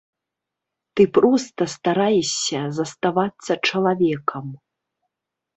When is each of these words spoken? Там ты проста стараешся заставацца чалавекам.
Там 0.01 0.95
ты 0.99 1.05
проста 1.17 1.61
стараешся 1.75 2.59
заставацца 2.79 3.51
чалавекам. 3.69 4.45